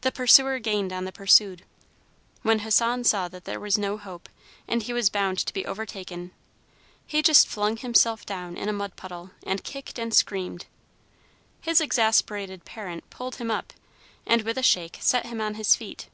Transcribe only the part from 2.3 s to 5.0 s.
When Hassan saw that there was no hope, and he